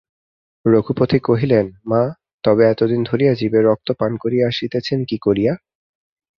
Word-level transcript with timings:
রঘুপতি 0.65 1.17
কহিলেন, 1.19 1.65
মা 1.85 2.01
তবে 2.43 2.63
এতদিন 2.65 3.01
ধরিয়া 3.03 3.33
জীবের 3.33 3.63
রক্ত 3.65 3.87
পান 3.91 4.11
করিয়া 4.17 4.45
আসিতেছেন 4.47 4.99
কী 5.05 5.17
করিয়া? 5.21 5.53